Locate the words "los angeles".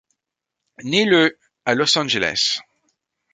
1.75-2.59